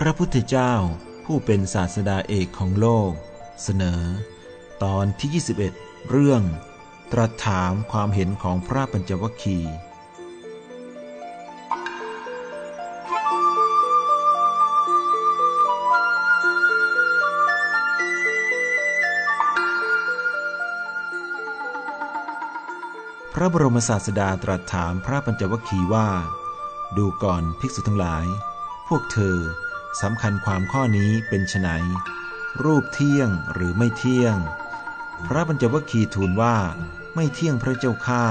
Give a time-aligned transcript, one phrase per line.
[0.00, 0.72] พระพุทธเจ้า
[1.24, 3.12] ผู้เป็นศาสดาเอกของโลก
[3.62, 4.02] เสนอ
[4.82, 5.30] ตอนที่
[5.68, 6.42] 21 เรื่อง
[7.12, 9.74] ตรัสถามความเห็นของพระปัญจวัคคีย์
[23.34, 26.08] พระบรมศาสดาตรัสถามพระปัญจวัคคีย์ว่า
[26.96, 28.26] ดูก่อนภิกษุทั้งหลาย
[28.88, 29.38] พวกเธอ
[30.00, 31.68] สำคัญความข้อนี้เป็นไฉน
[32.64, 34.36] รูปเที่ยงหรือไม่เที่ยง
[35.26, 36.56] พระปัญจวัคคีย์ทูลว่า
[37.14, 38.24] ไม่เที่ยงพระเจ้าข้า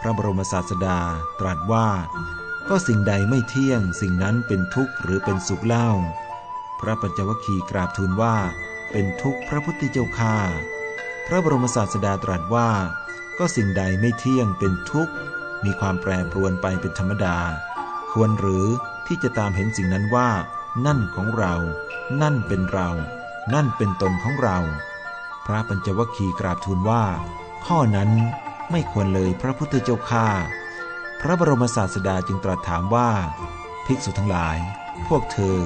[0.00, 1.00] พระบรมศาสดา
[1.40, 1.88] ตรัสว่า
[2.68, 5.88] ก็สิ่งใดไม่เที่ยง สิ่งนั้นเป็นทุกข์หรือเป็นสุขเล่า
[6.80, 8.36] พระปัญจวัคคีย์กราบทูลว่า
[8.92, 10.36] เป็นทุกข์พระพุทธเจ้าข้า
[11.26, 12.70] พระบรมศาสดาตรัสว่า
[13.38, 15.14] ก็สิ่งใดไม่เที่ยงเป็นทุกข์
[15.64, 17.38] มีความแปรปรวนไปเป็นธรรมดา
[18.12, 18.66] ควรหรือ
[19.06, 20.30] ที่จะตามเห็นสิ่งนั้นว่า
[20.84, 21.54] นั่นของเรา
[22.22, 22.88] นั่นเป็นเรา
[23.54, 24.58] นั่นเป็นตนของเรา
[25.46, 27.04] พระปัญจวัคคีย์กราบทูลว่า
[27.66, 28.10] ข้อนั้น
[28.70, 30.28] ไม่ควรเลยพระพุทธเจ้าข้า
[31.20, 33.10] พระบรมศาสดาจึงตรัสถามว่า
[33.86, 34.58] ภิกษุทั้งหลาย
[35.06, 35.58] พวกเธอ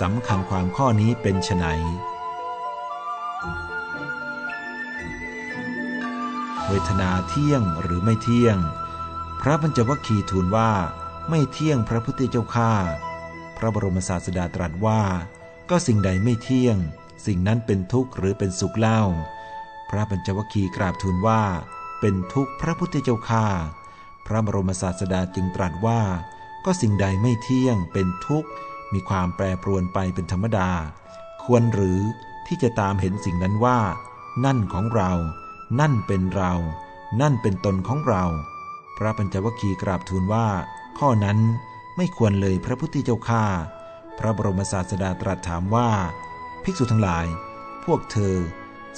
[0.00, 1.64] สำคัญความข้อนี้เป็นไฉน
[6.66, 8.58] เวทนาเที่ยงหรือไม่เที่ยง
[9.40, 10.72] พระปัญจวัคคีย์ทูลว่า
[11.30, 12.72] ไม่เที่ยงพระพุทธเจ้าข้า
[13.56, 15.02] พระบรมศาสดาตรัสว่า
[15.70, 16.76] ก็สิ่งใดไม่เที่ยง
[17.26, 19.02] สิ่งนั้นเป็นทุกข์หรือเป็นสุขเล่า
[19.90, 21.42] พระปัญจวคีกราบทูลว่า
[22.00, 23.46] เป็นทุกข์พระพุทธเจ้าข้า
[24.26, 26.00] พระบรมศาสดาจึงตรัสว่า
[26.64, 28.48] ก็สิ่งใดไม่เที่ยงเป็นทุกข์
[28.92, 30.70] มีความแปรปรวนไปเป็นธรรมดา
[31.44, 32.00] ควรหรือ
[32.46, 33.78] ที่จะตามเห็นสิ่งนั้นว่า
[34.44, 35.12] นั่นของเรา
[35.80, 36.52] นั่นเป็นเรา
[37.20, 38.24] นั่นเป็นตนของเรา
[38.96, 40.48] พระปัญจวคีกราบทูลว่า
[40.98, 41.38] ข้อนั้น
[41.96, 43.44] ไม่ควรเลยพระพุทธเจ้าข้า
[44.18, 45.90] พระบรมศาสดาตรัสถามว่า
[46.62, 47.26] ภิกษุทั้งหลาย
[47.84, 48.36] พวกเธอ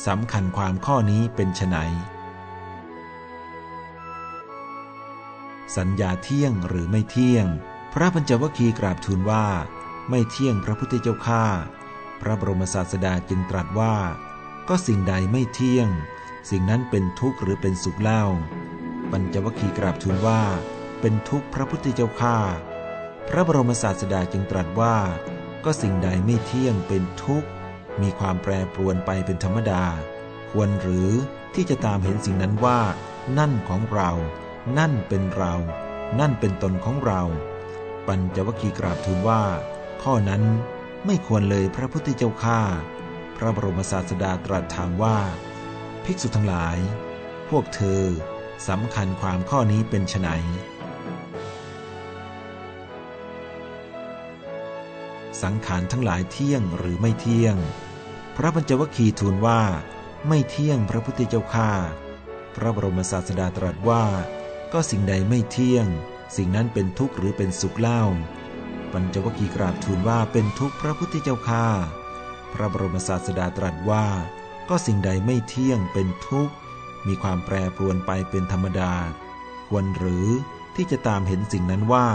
[0.07, 1.77] สำคัญความข้อนี้เป็นไฉน
[5.77, 7.47] สัญญาเที่ยงหรือไม่เที่ยง
[7.93, 9.47] พระปัญจวคีกราบทูลว่า
[10.11, 11.45] ไม่เที่ยงพระพุทธเจ้าข้า
[12.21, 13.97] พระบรมศาสดาจึงตรัสว่า
[14.69, 15.89] ก็สิ่งใดไม่เที่ยง
[16.51, 18.25] สิ่งนั้นเป็นทุกข์หรือเป็นสุขเล่า
[19.11, 20.43] ปัญจวคีกราบทูลว่า
[21.01, 22.37] เป็นทุกข์พระพุทธเจ้าข้า
[23.31, 24.97] พระบรมศาสดาจึงตรัสว่า
[25.65, 27.49] ก็สิ่งใดไม่เที่ยงเป็นทุกข์
[28.03, 29.85] มีความแปรปรวนไปเป็นธรรมดา
[30.51, 31.11] ควรหรือ
[31.55, 32.81] ที่จะตามเห็นสิ่งนั้นว่า
[33.39, 34.11] นั่นของเรา
[34.79, 35.55] นั่นเป็นเรา
[36.21, 37.23] นั่นเป็นตนของเรา
[38.07, 39.43] ปัญจวคีกราบทูลว่า
[40.03, 40.43] ข้อนั้น
[41.07, 42.61] ไม่ควรเลยพระพุทธเจ้าข้า
[43.37, 45.19] พระบรมศาสดาตรัสถามว่า
[46.05, 46.79] ภิกษุทั้งหลาย
[47.49, 48.03] พวกเธอ
[48.69, 50.29] สำคัญความข้อนี้เป็นไฉน
[55.43, 57.57] สังขารทั้งหลายเที่ยงหรือไม่เที่ยง
[58.37, 59.63] พระปัญจวัคคีย์ทูลว่า
[60.29, 61.73] ไม่เที่ยงพระพุทธเจ้าข้า
[62.57, 64.05] พระบรมศาสดาตรัสว่า
[64.73, 65.87] ก็สิ่งใดไม่เที่ยง
[66.37, 68.03] สิ่งนั้นเป็นทุกข์หรือเป็นสุขเล่า
[68.93, 71.67] ปัญจวัคคีย์กราบทูลว่าเป็นทุกข์พระพุทธเจ้าข้า
[72.53, 74.07] พระบรมศาสดาตรัสว่า
[74.69, 76.55] ก็สิ่งใดไม่เที่ยงเป็นทุกข์
[77.07, 78.93] มีความแปรปรวนไปเป็นธรรมดา
[79.69, 80.29] ควรหรือ
[80.75, 82.09] ที่จะตามเห็นสิ่งนั้นว่า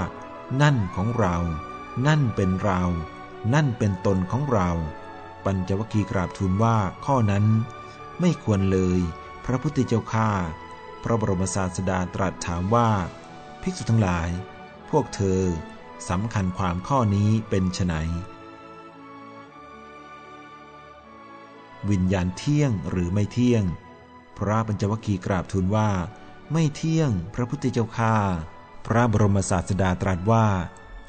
[0.61, 1.37] นั่นของเรา
[2.07, 2.81] นั่นเป็นเรา
[3.53, 4.69] นั่นเป็นตนของเรา
[5.45, 7.45] ปัญจวคีกราบทูลว่าข้อนั้น
[8.19, 8.99] ไม่ควรเลย
[9.45, 10.29] พระพุทธเจ้าข้า
[11.03, 12.89] พระบรมศาสดาตรัสถามว่า
[13.61, 14.29] ภิกษุทั้งหลาย
[14.89, 15.41] พวกเธอ
[16.09, 17.93] สำคัญความข้อนี้เป็นไฉน
[21.89, 23.63] วิญญาณเที่ยงหรือไม่เที่ยง
[24.37, 25.89] พระปัญจวคีกราบทูลว่า
[26.51, 28.15] ไม่เที่ยง พระพุทธเจ้าข้า
[28.87, 30.47] พระบรมศาสดาตรัสว่า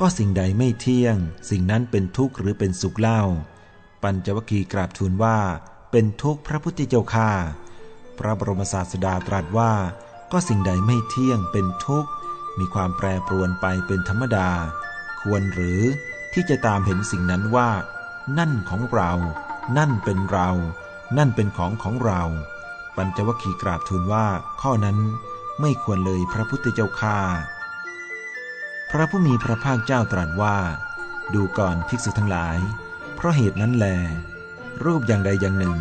[0.01, 1.17] ก็สิ่งใดไม่เที่ยง
[1.51, 3.23] สิ่งนั้นเป็นทุกข์หรือเป็นสุขเล่า
[4.03, 5.39] ปัญจวัคคีย์กราบทูลว่า
[5.91, 7.31] เป็นทุกข์พระพุทธเจ้าข้า
[8.19, 9.73] พระบรมศาสดาตรัสว่า
[10.33, 12.11] ก็สิ่งใดไม่เที่ยงเป็นทุกข์
[12.59, 14.51] มีความแปรปรวนไปเป็นธรรมดา
[15.21, 15.81] ควรหรือ
[16.33, 17.71] ที่จะตามเห็นสิ่งนั้นว่า
[18.39, 19.13] นั่นของเรา
[19.79, 20.51] นั่นเป็นเรา
[21.17, 22.23] นั่นเป็นของของเรา
[22.97, 24.27] ปัญจวัคคีย์กราบทูลว่า
[24.61, 24.99] ข้อนั้น
[25.61, 27.19] ไม่ควรเลยพระพุทธเจ้าข้า
[28.97, 30.57] พระผู้มีพระภาคเจ้าตรัสว่า
[31.35, 32.59] ดูก่อนภิกษุทั้งหลาย
[33.15, 33.87] เพราะเหตุนั้นแล
[34.85, 35.77] รูปอย่างใดอย่างหนึ่ง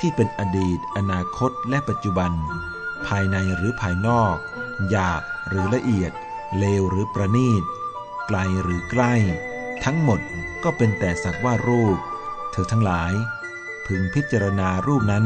[0.00, 2.32] ที่เป็นอดีต อนาคต และปัจจุบัน
[3.06, 4.36] ภายในหรือภายนอก
[4.90, 6.12] หยาบหรือละเอียด
[6.58, 7.62] เลวหรือประณีต
[8.26, 9.14] ไกลหรือใกล้
[9.84, 10.20] ทั้งหมด
[10.64, 11.98] ก็เป็นแต่สักว่ารูป
[12.52, 13.12] เธอทั้งหลาย
[13.86, 15.24] พึงพิจารณารูปนั้น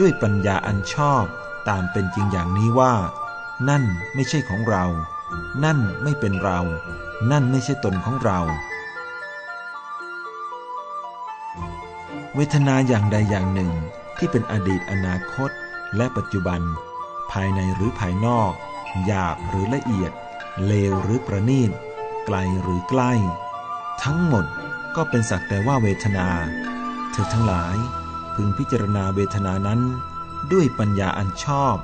[0.00, 1.24] ด้วยปัญญาอันชอบ
[1.68, 2.94] ตามเป็นจริงอย่างนี้ว่า
[3.68, 3.84] นั่น
[4.14, 4.86] ไม่ใช่ของเรา
[5.64, 6.60] นั่นไม่เป็นเรา
[7.30, 8.40] นั่นไม่ใช่ตนของเรา
[12.34, 13.70] เวทนาอย่างใดอย่างหนึ่ง
[14.18, 15.50] ที่เป็นอดีตอนาคต
[15.96, 16.60] และปัจจุบัน
[17.32, 18.52] ภายในหรือภายนอก
[19.04, 20.12] หยาบหรือละเอียด
[20.66, 21.70] เลวหรือประณีต
[22.26, 23.12] ไกลหรือใกล้
[24.02, 24.44] ทั้งหมด
[24.96, 26.28] ก็เป็นสักแต่ว่าเวทนา
[27.12, 27.76] เธอทั้งหลาย
[28.34, 29.80] พึงพิจารณาเวทนานั้น
[30.52, 31.76] ด้วยปัญญาอันชอบ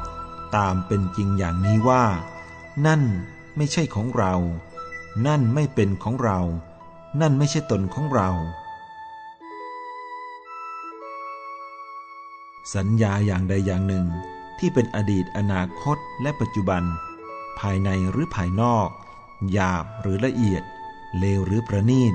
[0.57, 2.05] ตามเป็นจริงอย่างนี้ว่า
[2.87, 3.03] นั่น
[3.59, 4.35] ไม่ใช่ของเรา
[5.27, 6.41] นั่นไม่เป็นของเรา
[7.21, 8.31] นั่นไม่ใช่ตนของเรา
[12.75, 14.07] สัญญาอย่างใดอย่างหนึ่ง
[14.59, 16.83] ที่เป็นอดีตอนาคตและปัจจุบัน
[17.59, 18.89] ภายในหรือภายนอก
[19.53, 20.63] หยาบหรือละเอียด
[21.19, 22.15] เลวหรือประณีต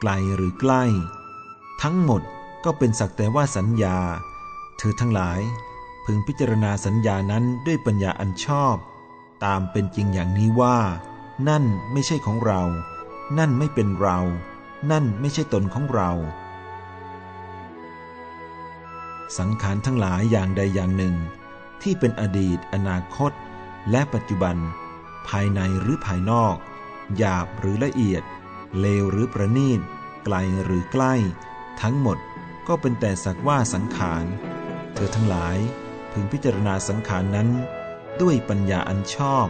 [0.00, 0.84] ไกลหรือใกล้
[1.82, 2.22] ทั้งหมด
[2.64, 3.98] ก็เป็นสักแต่ว่าสัญญา
[4.78, 5.40] เธอทั้งหลาย
[6.04, 8.76] พึงพิจารณาสัญญานั้นด้วยปัญญาอันชอบ
[9.44, 10.78] ตามเป็นจริงอย่างนี้ว่า
[11.48, 12.62] นั่นไม่ใช่ของเรา
[13.38, 14.18] นั่นไม่เป็นเรา
[14.90, 16.10] นั่นไม่ใช่ตนของเรา
[19.38, 21.14] สังขารทั้งหลายอย่างใดอย่างหนึ่ง
[21.82, 23.32] ที่เป็นอดีต อนาคต
[23.90, 24.56] และปัจจุบัน
[25.28, 26.56] ภายในหรือภายนอก
[27.16, 28.22] หยาบหรือละเอียด
[28.78, 29.80] เลวหรือประณีต
[30.24, 31.14] ไกลหรือใกล้
[31.82, 32.18] ทั้งหมด
[32.68, 34.24] ก็เป็นแต่สักว่าสังขาร
[34.94, 35.56] เธอทั้งหลาย
[36.12, 37.48] พึงพิจารณาสังขารนั้น
[38.22, 39.46] ด้วยปัญญาอันชอบ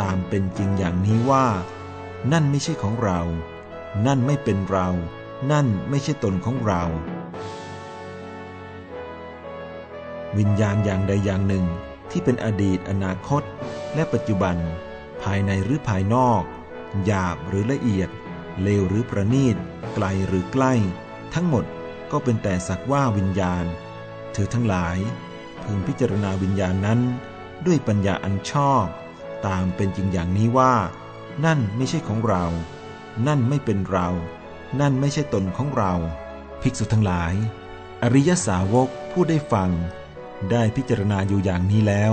[0.00, 1.46] ตามเป็นจริงอย่างนี้ว่า
[2.32, 3.20] นั่นไม่ใช่ของเรา
[4.06, 4.88] นั่นไม่เป็นเรา
[5.52, 6.82] นั่นไม่ใช่ตนของเรา
[10.38, 11.64] วิญญาณอย่างใดอย่างหนึ่ง
[12.10, 13.42] ที่เป็นอดีตอนาคต
[13.94, 14.56] และปัจจุบัน
[15.22, 16.42] ภายในหรือภายนอก
[17.04, 18.08] หยาบหรือละเอียด
[18.62, 19.56] เลวหรือประณีต
[19.94, 20.74] ไกลหรือใกล้
[21.34, 21.64] ทั้งหมด
[22.12, 23.64] ก็เป็นแต่สักว่าวิญญาณ
[24.32, 24.98] เธอทั้งหลาย
[25.64, 27.00] พึงพิจารณาวิญญาณนั้น
[27.66, 28.86] ด้วยปัญญาอันชอบ
[29.46, 30.74] ตามเป็นจริงอย่างนี้ว่า
[31.44, 32.44] นั่นไม่ใช่ของเรา
[33.26, 34.08] นั่นไม่เป็นเรา
[34.80, 35.92] นั่นไม่ใช่ตนของเรา
[36.62, 37.34] ภิกษุทั้งหลาย
[38.02, 39.70] อริยสาวกผู้ได้ฟัง
[40.50, 42.12] ได้พิจารณาอยู่อย่างนี้แล้ว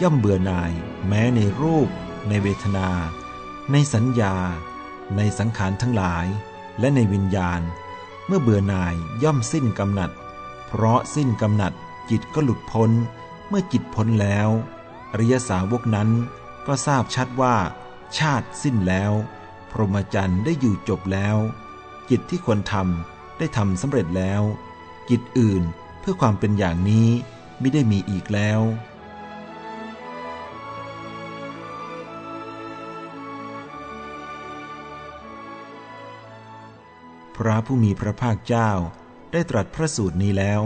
[0.00, 0.72] ย่อมเบื่อหน่าย
[1.08, 1.88] แม้ในรูป
[2.28, 2.88] ในเวทนา
[3.72, 4.36] ในสัญญา
[5.16, 6.26] ในสังขารทั้งหลาย
[6.80, 7.60] และในวิญญาณ
[8.26, 10.10] เมื่อเบื่อหน่ายย่อมสิ้นกำหนัด
[10.66, 11.72] เพราะสิ้นกำหนัด
[12.10, 12.90] จิตก็หลุดพ้น
[13.48, 14.48] เมื่อจิตพ้นแล้ว
[15.16, 16.10] อริยสาวกนั้น
[16.66, 17.56] ก็ทราบชัดว่า
[18.18, 19.12] ชาติสิ้นแล้ว
[19.70, 21.36] พรหมจรรย์ได้อยู่จบแล้ว
[22.10, 24.42] จิตที่ควรทำได้ทำสำเร็จแล้ว
[25.10, 25.62] จิตอื่น
[26.00, 27.08] เพื่อความเป็นอย่างนี้
[27.60, 28.60] ไม่ได้มีอีกแล้ว
[37.36, 38.70] พระผู้มีพระภาคเจ้า
[39.32, 40.62] ได้ตรัสพระสูตรนี้แล้ว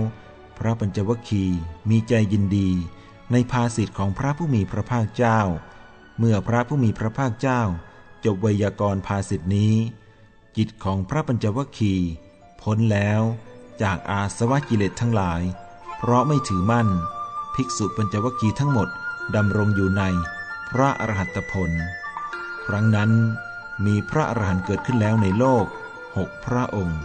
[0.59, 1.45] พระปัญจวัคคี
[1.91, 2.71] มีใจยินดี
[3.33, 5.41] ในภาสิทธ์ของพระผู้มีพระภาคเจ้า
[6.19, 7.61] เมื่อพระผู้มีพระภาคเจ้า
[8.25, 9.75] จบไวยากรณ์ภาสิทธินี้
[10.57, 11.95] จิตของพระปัญจวัคคี
[12.63, 13.23] พ้นแล้ว
[13.83, 15.43] จากอาสวะกิเลสทั้งหลาย
[15.99, 16.89] เพราะไม่ถือมั่น
[17.55, 18.89] ภิกษุปัญจวัคคีย์ทั้งหมด
[19.37, 20.03] ดำรงอยู่ใน
[20.71, 21.71] พระอรหัตผล
[22.67, 23.11] ครั้งนั้น
[23.87, 25.65] มีพระอรหันต์เกิดขึ้นแล้วในโลก
[26.17, 27.01] หกพระองค์